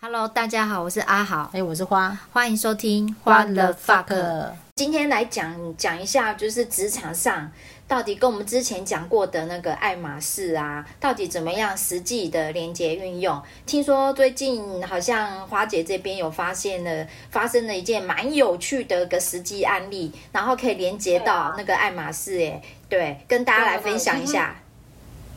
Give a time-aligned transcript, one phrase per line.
[0.00, 4.52] Hello，大家好，我是阿好，哎，我是花，欢迎收听花了 fuck。
[4.76, 7.50] 今天来讲讲一下，就是职场上
[7.88, 13.42] 到底跟我们之前讲过的那个爱马仕啊，到底怎么样实际的连接运用？
[13.66, 24.54] 听说最近好像花姐这边有发现了，发生了一件蛮有趣的个实际案例，然后可以连接到那个爱马仕，哎，对，跟大家来分享一下。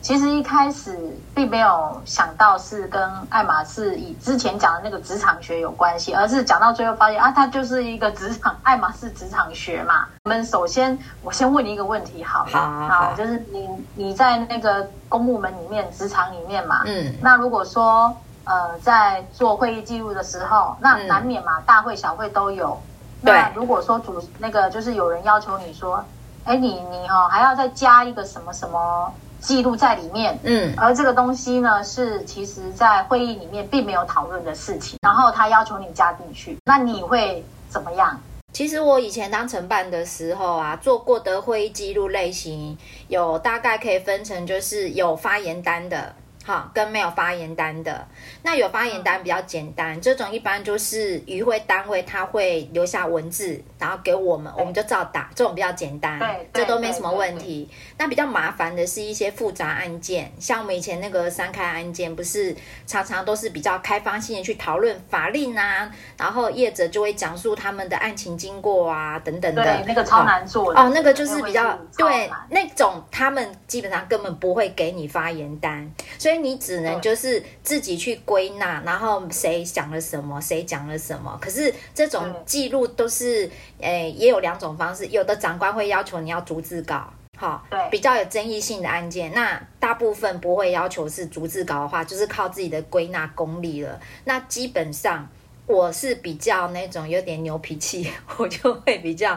[0.02, 0.98] 其实一开始
[1.32, 10.08] 并没有想到是跟爱马仕以之前讲的那个职场学有关系，而是讲到最后发现啊，它就是一个职场爱马仕职场学嘛。
[10.24, 22.76] 我们首先，我先问你一个问题好了，好，就是你你在那个公部门里面职场里面嘛，嗯，那如果说呃在做会议记录的时候，那难免嘛，大会小会都有。
[23.24, 26.04] 对，那如果说主那个就是有人要求你说，
[26.42, 29.14] 哎，你你哈、哦、还要再加一个什么什么。
[29.42, 38.18] 记录在里面，嗯，而这个东西呢，是其实在会议里面并没有讨论的事情，然后他要求你加进去，那你会怎么样？
[38.52, 46.14] 其实我以前当承办的时候啊，做过的会议记录类型有大概可以分成，就是有发言单的。
[46.44, 48.04] 好，跟没有发言单的，
[48.42, 57.70] 那有发言单比较简单，这种一般就是与会单位他会留下文字，然后给我们，我们就照打，这种比较简单，对，这都没什么问题。
[58.02, 62.52] 那比较麻烦的是一些复杂案件，像我们以前那个三开案件，不是
[62.84, 76.42] 常常都是比较开放性的去讨论法令啊，然后业者就会讲述他们的案情经过啊等等的，对，那个超难做的哦，那个就是比较对那种他们基本上根本不会给你发言单，所以。
[76.42, 81.38] 你只能就是自己去归纳，然后谁讲了什么，谁讲了什么。
[81.40, 85.06] 可是这种记录都是，诶，也有两种方式。
[85.06, 87.08] 有的长官会要求你要逐字稿，
[87.42, 93.98] 好，对，比较有争议性的案件，那大部分不会要求是逐字稿的话，就是靠自己的归纳功力了。
[94.22, 95.28] 那基本上
[95.66, 99.36] 我是比较那种有点牛脾气， 我就会比较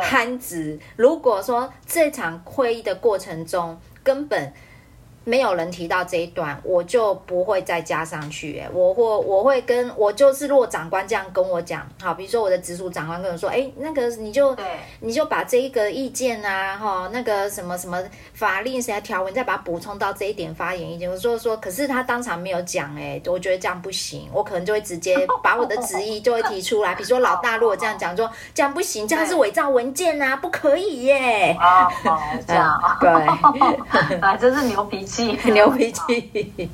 [0.00, 0.80] 憨直。
[0.96, 4.50] 如果说这场会议的过程中根本
[5.24, 8.62] 没有人提到这一段，我就不会再加上去。
[8.72, 14.54] 我会我会跟我就是，如果长官这样跟我讲，好，比如说我的直属长官跟我说，哎，那个你就
[15.00, 18.02] 你就把这一个意见啊，哈，那个什么什么
[18.34, 21.10] 法令谁条文，再把它补充到这一点发言意见。
[21.10, 26.94] 我说说，可是他当场没有讲，哎，我觉得这样不行，我可能就会直接 把我的旨意就会提出来。
[26.94, 31.56] 比如说老大如果这样讲，说这样不行，这样是伪造文件啊，不可以耶。
[31.58, 31.88] 啊，
[32.46, 35.52] 这样 对，啊，真是牛脾气。
[35.52, 36.70] 牛脾气，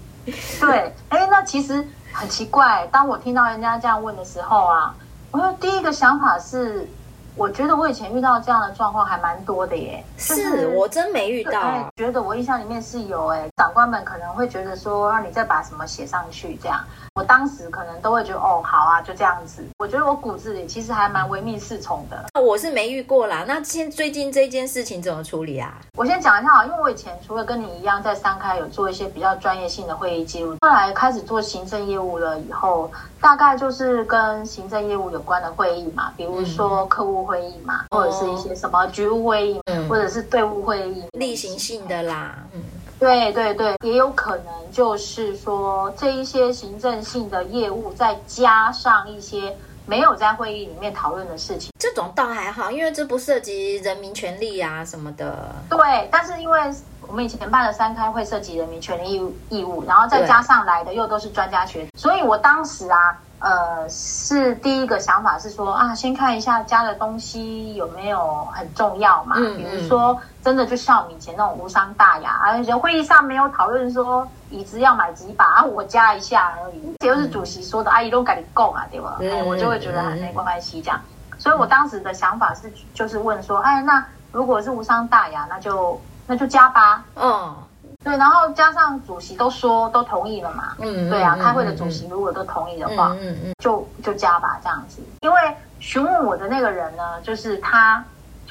[0.61, 2.87] 对，哎，那其实很奇怪。
[2.91, 4.95] 当我听到人家这样问的时候啊，
[5.31, 6.89] 我的第一个想法是，
[7.37, 10.03] 我觉得我以前遇到这样的状况还蛮多的耶。
[10.17, 16.81] 是、我真没遇到，觉得我印象里面是有哎，长官们可能会觉得说，让你再把什么写上去这样。
[17.21, 19.63] 我当时可能都会觉得哦，好啊，就这样子。
[19.77, 22.25] 我觉得我骨子里其实还蛮唯命是从的。
[22.41, 23.45] 我是没遇过啦。
[23.47, 25.75] 那现最近这件事情怎么处理啊？
[25.99, 42.35] 我先讲一下啊，因为我以前除了跟你一样在三开有做一些比较专业性的会议记录，后来开始做行政业务了以后，大概就是跟行政业务有关的会议嘛，比如说客户会议嘛，嗯、或者是一些什么局务会议，嗯、或者是队务会议，例行性的啦。
[42.55, 42.63] 嗯。
[43.01, 49.57] 对对对，也有可能就是说这一些行政性的业务，再加上一些
[49.87, 55.55] 没有在会议里面讨论的事情，这种倒还好，因为这不涉及人民权利啊什么的。
[55.71, 56.61] 对，但是因为
[57.09, 63.19] 我们以前办的三开会涉及人民权利义务，义务，然后再加上来的又都是专家学，所以我当时啊。
[63.41, 69.37] 呃，是第一个想法是说啊，先看一下加的东西有没有很重要嘛？
[69.39, 79.17] 嗯，比如说真的就像我们以前那种无伤大雅，而且会议上没有讨论说椅子要买几把啊，我加一下而已，这又是主席说的，阿姨都赶紧够嘛，对吧？
[79.21, 81.01] 嗯，我就会觉得很没关系这样。
[81.39, 87.03] 所以我当时的想法是，就是问说，哎，那如果是无伤大雅，那就那就加吧。
[87.15, 87.57] 嗯。
[88.03, 95.03] 对，然后加上主席都说都同意了嘛，嗯，对啊，开会的主席如果都同意的话，嗯嗯，就就加吧这样子。
[95.21, 98.03] 因为询问我的那个人呢，就是他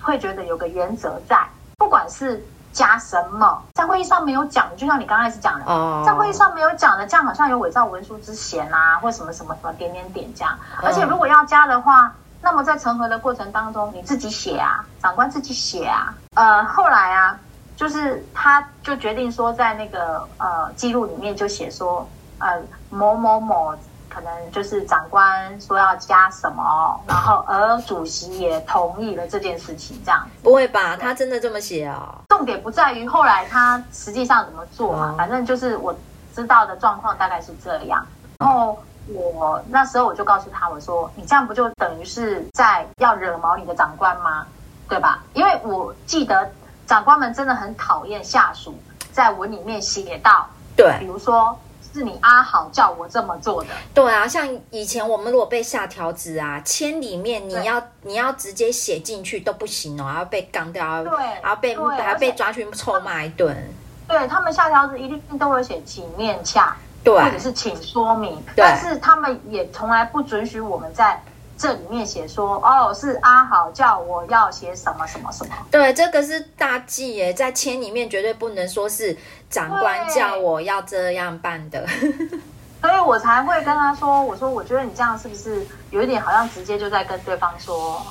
[0.01, 1.35] 会觉得有个原则在，
[1.77, 10.55] 不管是加什么，在会议上没有讲的，就像你刚开始讲的，哦，在会议上没有讲的，这样好像有伪造文书之嫌啊，或什么什么什么点点点这样。
[10.83, 17.35] 而且如果要加的话，那么在成核的过程当中，你自己写啊，长官自己写啊，呃，后来啊。
[17.79, 22.05] 就是他，就决定说，在那个呃记录里面就写说，
[22.39, 23.73] 呃某某某
[24.09, 30.27] 可能就是长官说要加什么，然后而主席也同意了这件事情，这样。
[30.43, 30.97] 不会吧？
[30.97, 32.19] 他真的这么写哦？
[32.27, 35.95] 重点不在于后来他实际上怎么做嘛，反正就是我
[36.35, 38.05] 知道的状况大概是这样。
[38.39, 38.77] 然后
[39.07, 44.45] 我那时候我就告诉他，我说你这样不就等于是在要惹毛你的长官吗？
[44.89, 45.23] 对吧？
[45.33, 46.51] 因为我记得
[46.89, 48.73] 长官们真的很讨厌下属
[49.11, 51.55] 在文里面写到，对，比如说
[51.93, 53.69] 是你阿好叫我这么做的。
[53.93, 63.55] 对啊，像以前我们如果被下条子啊，签里面你要你要直接写进去都不行哦，还要被干掉，对，还要被还要被抓去臭骂一顿。
[64.07, 66.75] 对，他们下条子一定都会写请面洽。
[67.03, 71.21] 对，或者是请说明，但是他们也从来不准许我们在
[71.59, 75.53] 这里面写说，哦，是阿好叫我要写什么什么什么。
[75.69, 79.15] 对，这个是大忌耶，在签里面绝对不能说是
[79.49, 81.85] 长官叫我要这样办的。
[82.81, 88.01] 所以我才会跟他说，我说我觉得你这样是不是有一点好像直接就在跟对方说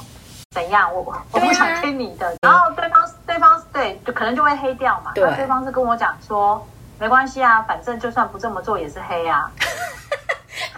[0.50, 0.94] 怎样？
[0.94, 1.00] 我
[1.32, 5.12] 我不想听你的，啊、然后对方对方对就可能就会黑掉嘛。
[5.14, 6.62] 对，对方是跟我讲说。
[7.00, 9.48] 没关系啊，反正就算不这么做也是黑啊，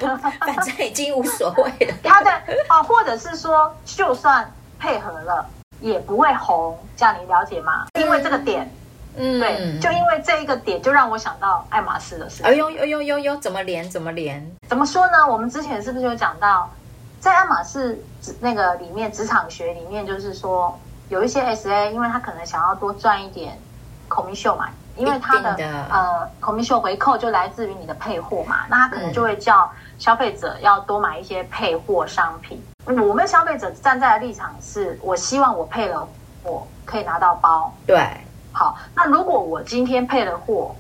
[0.40, 1.94] 反正已经无所谓了。
[2.02, 2.30] 他的
[2.68, 5.46] 哦，或者是说，就算配合了
[5.80, 7.86] 也不会红，这样你了解吗？
[7.92, 8.70] 嗯、因为这个点，
[9.16, 12.46] 嗯，对，就因为这一个点，就让我想到爱马仕的事情。
[12.46, 13.88] 哎呦呦呦呦呦，怎么连？
[13.88, 14.50] 怎么连？
[14.68, 15.26] 怎么说呢？
[15.28, 16.70] 我们之前是不是有讲到，
[17.20, 18.02] 在爱马仕
[18.40, 23.58] 那个里面，职场学里面，就是说有一些 SA，因为他可能想要多赚一点
[24.08, 24.68] commission 嘛。
[24.96, 32.62] 因为它的，的呃，commission 回扣就来自于你的配货嘛，那他可能就会叫消费者要多买一些配货商品。
[32.86, 36.06] 嗯，我们消费者站在的立场是，我希望我配了
[36.42, 37.72] 货可以拿到包。
[37.86, 38.04] 对，
[38.52, 40.74] 好，那如果我今天配了货，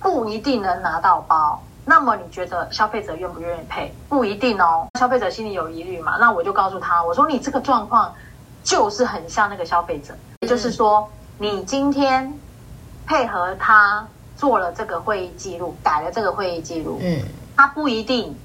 [0.00, 3.94] 不一定能拿到包，那么你觉得消费者愿不愿意配？
[4.08, 8.12] 不一定哦，消费者心里有疑虑嘛，那我就告诉他，我说你这个状况
[8.64, 12.32] 就是很像那个消费者，也就是说，你今天。
[13.06, 14.06] 配合他
[14.36, 17.22] 做了这个会议记录，改了这个会议记录，嗯，
[17.56, 18.36] 他不一定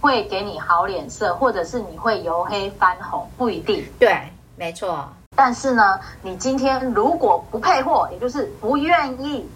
[0.00, 3.84] 会给你好脸色，或者是你会由黑翻红，不一定。
[3.98, 4.18] 对，
[4.56, 5.08] 没错。
[5.34, 9.46] 但是呢，你今天如果不配货，也就是不愿意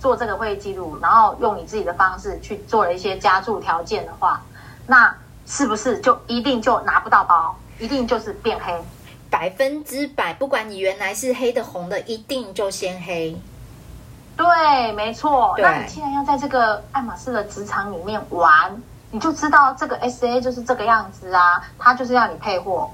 [0.00, 4.42] 做这个会议记录，然后用你自己的方式去做了一些加注条件的话，
[4.86, 5.14] 那
[5.46, 7.54] 是不是就一定就拿不到包？
[7.78, 8.74] 一定就是变黑？
[9.30, 13.36] 百分之百，不管你原来是黑的红的，一定就先黑。
[14.36, 15.54] 对，没错。
[15.58, 18.80] 那你既然要在这个爱马仕的职场里面玩，
[19.10, 22.90] 你就知道这个 SA 就是这个样子啊，他就是要你配货，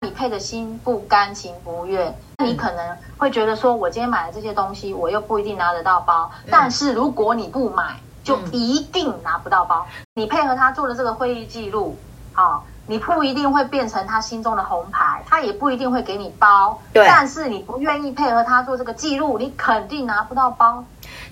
[0.00, 2.14] 你配的心不甘情不愿。
[2.44, 6.30] 你可能会觉得说，我今天买了这些东西，我又不一定拿得到包。
[6.50, 9.86] 但是如果你不买，就一定拿不到包。
[10.14, 11.96] 你配合他做了这个会议记录，
[12.32, 12.64] 好。
[12.86, 16.78] 你不一定会变成他心中的红牌，他也不一定会给你包。
[16.92, 20.84] 对，但是你不愿意配合他做这个记录，你肯定拿不到包。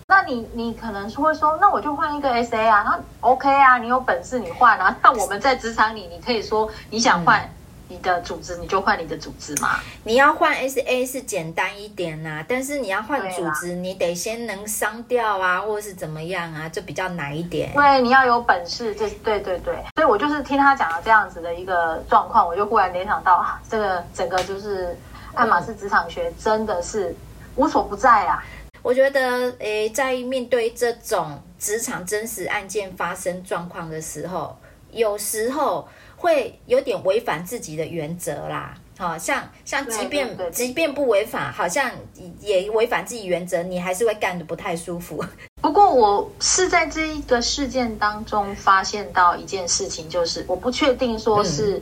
[0.06, 4.96] 那你你可能会说，那我就换一个 SA 啊，那 OK 啊，你有本事你换啊。
[5.02, 7.40] 那我们在职场里，你可以说你想换。
[7.40, 7.50] 嗯
[7.90, 9.80] 你的组织，你就换你的组织嘛。
[10.04, 17.72] 你要换 SA 是简单一点呐、啊，但是你要换组织，你得先能商掉啊，或者是怎么样啊，就比较难一点。
[17.74, 19.74] 对，你要有本事，这对对对。
[19.96, 24.96] 所以我就是听他讲了这样子的一个状况，我就忽然联想到，啊、这个整个就是
[25.34, 27.12] 爱马仕职场学真的是
[27.56, 28.40] 无所不在啊。
[28.82, 34.56] 我觉得，诶，在面对这种职场真实案件发生状况的时候，
[34.92, 35.88] 有时候。
[36.20, 41.90] 会有点违反自己的原则啦，好像像即便即便不违法，好像
[42.40, 45.24] 也违反自己原则，你还是会干的不太舒服。
[45.62, 51.78] 不过我是在这一个事件当中发现到一件事情，就是我不确定说是、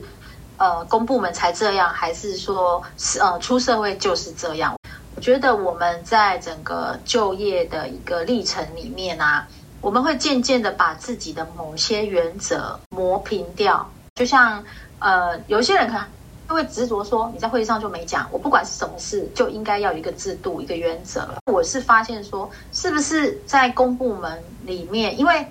[0.55, 4.77] 嗯、呃公部门才这样，还是说是呃出社会就是这样。
[5.17, 9.45] 我觉得我们在整个就业的一个历程里面啊，
[9.81, 13.85] 我们会渐渐的把自己的某些原则磨平掉。
[14.19, 14.61] 就像
[14.99, 16.05] 呃，有些人可能
[16.49, 21.25] 会执着说，你在会议上就没讲，我不管是什么事，就应该要有一个制度、一个原则。
[21.45, 25.47] 我是发现说，是不是在公部门里面，因为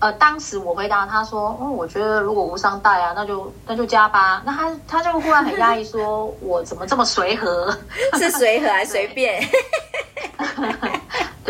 [0.00, 4.42] 呃，当时我回答他说，哦，我觉得如果无伤大雅，那就那就加吧。
[4.44, 7.70] 那他他就忽然很压抑，说 我怎么这么随和？
[8.18, 9.40] 是随和还是随便？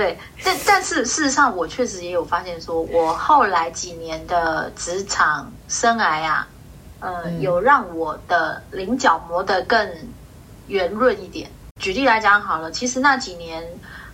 [0.02, 6.49] 对，但但是事实上，我确实也有发现说，说我后来几年的职场生涯啊，
[6.99, 9.88] 呃，嗯、有让我的棱角磨得更
[10.66, 11.49] 圆润一点。
[11.80, 13.64] 举例来讲好了，其实那几年，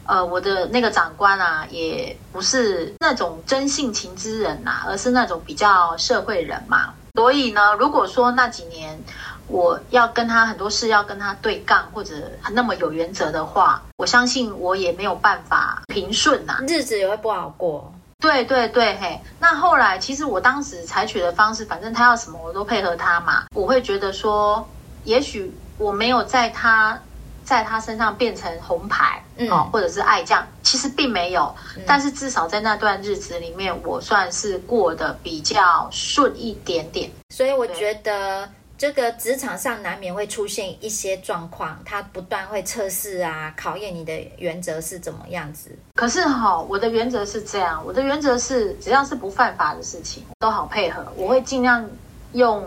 [0.05, 6.93] 呃，我的那个长官啊，也不是那种真性情之人呐、啊，而是那种比较社会人嘛。
[7.15, 9.03] 所以呢，如果说那几年，
[9.49, 12.15] 我要跟他很多事要跟他对杠，或者
[12.53, 17.93] 那么有原则的话，我相信我也没有办法平顺呐、啊，日子也会不好过。
[18.21, 23.47] 对对对，嘿，那后来其实我当时采取的方式，反正他要什么我都配合他嘛。
[23.55, 24.65] 我会觉得说，
[25.05, 27.01] 也许我没有在他
[27.45, 31.53] 在他身上变成红牌，嗯，哦，或者是爱将，其实并没有。
[31.77, 37.11] 嗯，但是至少在那段日子里面，我算是过得比较顺一点点。
[37.31, 38.49] 所以我觉得。
[38.79, 45.77] 这个职场上难免会出现一些状况，它不断会测试啊，考验你的原则是怎么样子。
[45.97, 51.91] 可是哈、我的原则是这样，我的原则是只要是不犯法的事情都好配合，我会尽量
[52.35, 52.65] 用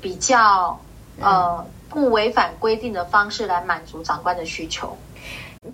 [0.00, 0.80] 比较
[1.18, 4.96] 呃不违反规定的方式来满足长官的需求。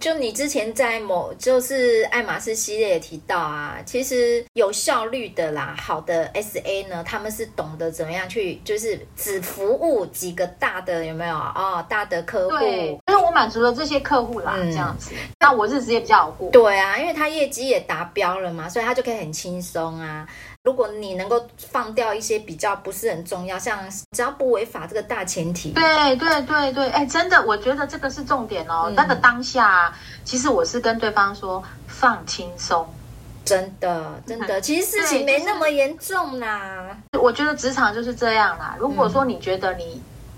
[0.00, 11.36] 就你之前在某就是爱马仕系列也提到啊，其实有效率的啦，好的 SA 呢，他们是懂得怎么样去，就是只服务几个大的有没有？
[11.36, 13.00] 哦，大的客户，
[13.36, 16.50] 满足了这些客户啦，嗯、这样子，那我日子也比较好过。
[16.50, 20.26] 对啊，因为他业绩也达标了嘛，所以他就可以很轻松啊。
[20.62, 23.78] 如果你能够放掉一些比较不是很重要，像
[24.12, 28.84] 只要不违法这个大前提，对对对对，哎，真的，我觉得这个是重点哦。
[28.86, 29.92] 嗯、那个当下，
[30.24, 32.88] 其实我是跟对方说放轻松，
[33.44, 36.96] 真的真的，其实事情没那么严重啦。
[37.12, 38.74] 就是、我觉得职场就是这样啦。
[38.80, 39.84] 如果说你觉得你、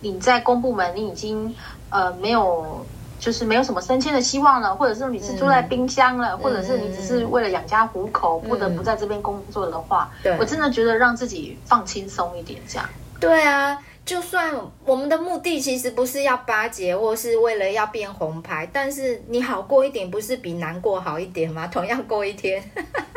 [0.02, 1.54] 嗯、你在公部门你已经
[1.90, 2.84] 呃没有。
[3.20, 12.88] 就是没有什么升迁的希望了，或者是你是住在冰箱了，嗯、或者是你只是为了养家糊口，嗯、不得不在这边工作的话，我真的觉得让自己放轻松一点，这样。
[13.18, 13.76] 对啊，
[14.06, 14.54] 就算
[14.84, 21.66] 我们的目的其实不是要巴结，或是为了要变红牌，但是你好过一点，不是比难过好一点吗？
[21.66, 22.62] 同样过一天。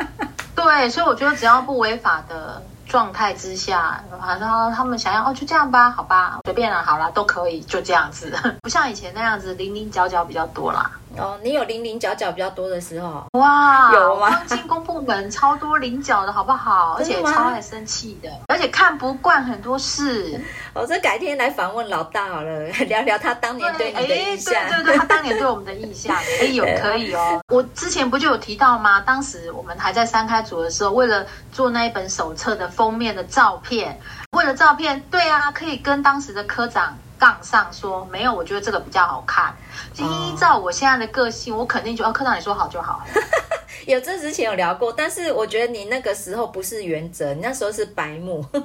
[0.56, 2.60] 对，所以我觉得只要不违法的。
[2.92, 4.04] 状态之下，
[4.38, 10.92] 然后他们想要哦，就这样吧，好吧，随便了，好啦，都可以，就这样子， 不像以前那样子零零角角比较多啦。
[11.18, 13.24] 哦，你有零零角角比较多的时候？
[13.34, 14.30] 哇，有吗？
[14.30, 16.96] 刚进公部门超多零角的好不好？
[17.00, 20.40] 而且超爱生气的，而且看不惯很多事。
[20.74, 24.54] 我 这改天来访问老大好了，聊聊他当年对你的印象。
[24.70, 27.42] 对对对，他当年对我们的印象，可以有可以哦。
[27.50, 29.02] 我之前不就有提到吗？
[29.02, 34.00] 当时我们还在三开组的时候，为了做那一本手册的封面的照片，
[34.32, 36.98] 为了照片，对啊，可以跟当时的科长。
[37.20, 39.54] 杠上说没有，我觉得这个比较好看。
[39.96, 43.06] 依照我现在的个性，我肯定就哦科长你说好就好。
[43.86, 48.44] 有这之前有聊过，但是我觉得你那个时候不是原则，你那时候是白目。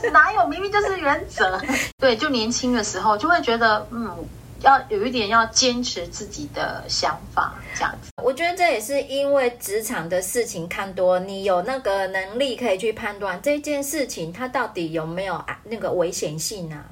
[0.00, 0.46] 是哪有？
[0.46, 1.60] 明明就是原则。
[1.98, 4.16] 对，就年轻的时候就会觉得嗯。
[4.62, 8.10] 要有一点要坚持自己的想法，这样子。
[8.22, 16.84] 我觉得这也是因为职场的事情看多，你有那个能力可以去判断这件事情它到底有没有那个危险性啊。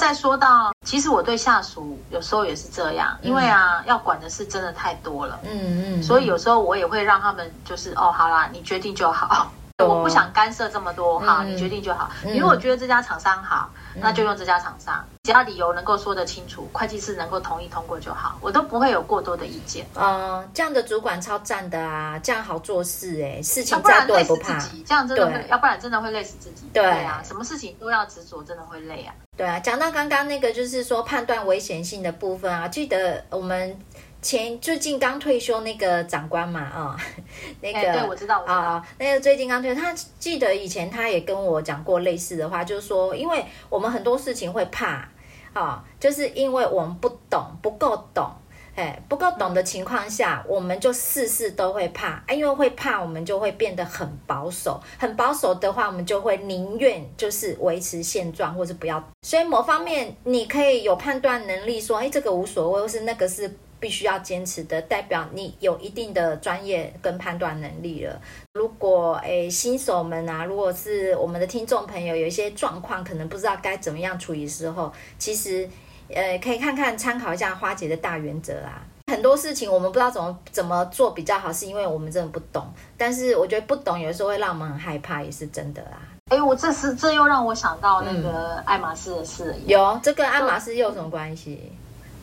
[0.00, 5.40] 再说到，其实我对下属有时候也是这样，因为啊，要管的事真的太多了。
[5.42, 9.52] 嗯嗯，嗯，所以有时候我也会让他们就是哦，好啦，你决定就好。
[9.78, 12.10] 我不想干涉这么多哈，你决定就好。
[12.24, 19.86] 你如果觉得这家厂商好，那就用这家厂商，只要理由能够说得清楚，会计师能够同意通过就好，我都不会有过多的意见。
[19.94, 24.58] 嗯，这样的主管超赞的啊，这样好做事哎，事情再多也不怕。
[24.86, 26.68] 这样真的会，要不然真的会累死自己。
[26.72, 29.14] 对啊，什么事情都要执着，真的会累啊。
[29.36, 33.78] 对啊，讲到刚刚那个就是说判断危险性的部分啊，记得我们。
[34.20, 36.96] 前最近刚退休那个长官嘛，啊、哦，
[37.62, 45.08] 那个、欸、对，我知道，我知道，哦、那个最近刚退休，他记得以前他也跟我讲过类似的话，就是说，因为我们很多事情会怕，啊、
[45.54, 48.28] 哦，就是因为我们不懂，不够懂，
[48.74, 59.02] 哎，不够懂的情况下，我们就事事都会怕，因为会怕，我们就会变得很保守，很保守的话，我们就会宁愿就是维持现状，或是不要。
[59.22, 63.56] 所以某方面你可以有判断能力，说，哎，这个无所谓，或是那个是。
[63.80, 68.20] 必须要坚持的，代表你有一定的专业跟判断能力了。
[68.54, 75.68] 如果诶新手们啊，如果是我们的听众朋友有一些状况，可能不知道该怎么样处理的时候，其实
[76.12, 78.82] 呃可以看看参考一下花姐的大原则啊。
[79.10, 82.66] 很多事情我们不知道怎么怎么做比较好，是因为我们真的不懂。
[82.96, 85.98] 但是我觉得不懂有时候会让我们很害怕，也是真的啦。
[86.28, 89.50] 哎，我这是这又让我想到那个爱马仕的事。
[89.56, 91.72] 嗯、有这跟爱马仕又有什么关系？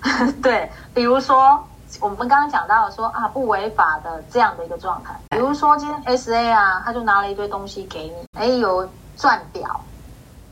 [0.42, 1.64] 对，比如说
[2.00, 5.16] 我们刚刚讲到说啊，不违法的这样的一个状态。
[5.30, 9.80] 比如说今天 SA 啊，他就拿了一堆东西给你，哎，有钻表、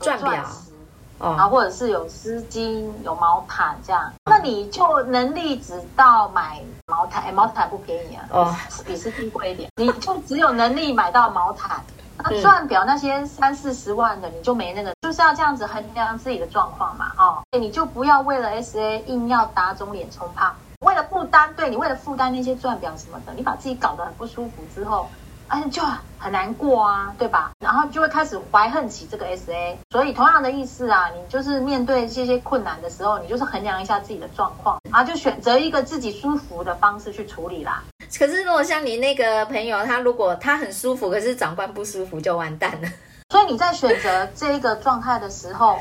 [0.00, 0.70] 钻石，
[1.18, 11.80] 哦，啊，或者是有丝巾、有毛毯这样，那你就能力只到买毛毯，哎，毛毯不便宜啊，哦，比丝巾贵一点，你就只有能力买到毛毯。
[12.16, 20.56] 那钻表那些三四十万的，你就没那个，就是要这样子衡量自己的状况嘛，哦，你就不要为了 SA 硬要打肿脸充胖。
[20.80, 25.06] 为了不担，对你为了负担那些赚表什么的，你把自己搞得很不舒服之后。
[25.48, 25.82] 哎，就
[26.18, 27.50] 很难过啊，对吧？
[27.60, 29.76] 然后就会开始怀恨起这个 SA。
[29.90, 37.84] 所以同样的意思啊，你就是面对这些困难的时候，你就是衡量一下自己的状况，然后就选择一个自己舒服的方式去处理啦。
[38.18, 42.88] 可是如果像你那个朋友，他如果他很舒服，可是长官不舒服，就完蛋了。
[43.34, 45.80] 所以你在选择这个状态的时候。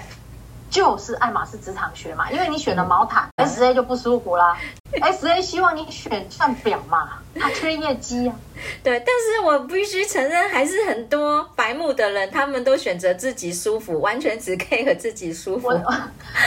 [0.72, 4.58] 就是爱马仕职场学嘛，因为你选了毛毯、嗯、，S A 就不舒服啦。
[5.00, 8.34] S A 希望你选算表嘛，他缺业绩啊。
[8.84, 15.68] 对，但是我必须承认，还是很多白目的人，他们都选择自己舒服，完全只配合自己舒服。
[15.68, 15.94] 我，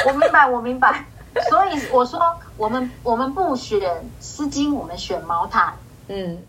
[0.08, 1.04] 我明白，我明白。
[1.48, 2.20] 所以我说，
[2.56, 5.72] 我们我们不选丝巾，我们选毛毯。
[6.08, 6.42] 嗯，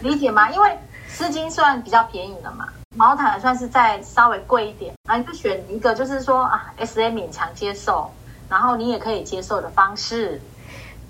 [0.00, 0.50] 理解吗？
[0.50, 2.66] 因为丝巾算比较便宜了嘛。
[2.94, 8.10] 毛毯算是再稍微贵一点，啊，你就选一个，就是说啊，SA 勉强接受，
[8.48, 10.40] 然后你也可以接受的方式。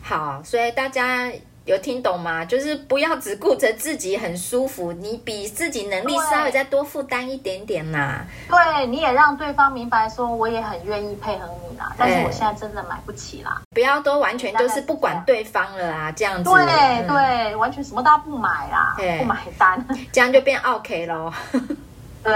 [0.00, 1.32] 好，所以大家
[1.64, 2.44] 有听懂吗？
[2.44, 8.24] 就是不要只顾着自己很舒服，你比自己能力稍微再多负担一点点啦。
[8.48, 13.62] 对，你也让对方明白说，我也很愿意配合你啦，但是我现在真的买不起啦。
[13.70, 16.50] 不要都完全就是不管对方了啊，这样子。
[16.50, 21.32] 对、嗯、对，完全什么都不买啦，不买单，这样就变 OK 咯。
[22.24, 22.32] 对，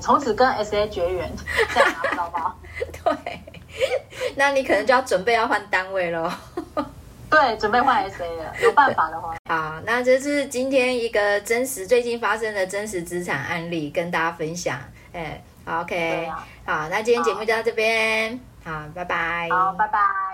[0.00, 1.30] 从此跟 SA 绝缘，
[1.72, 2.54] 这样知道吧？
[3.04, 3.40] 对，
[4.36, 6.30] 那你可能就要准备要换单位咯。
[7.32, 9.34] 对，准备换 SA 了，有办法的话。
[9.48, 14.78] 好，那这是今天一个真实最近发生的真实资产案例，跟大家分享。
[15.14, 19.48] 哎，好，OK，啊，好，那今天节目就到这边，好，拜拜。
[19.50, 20.31] 好，拜拜。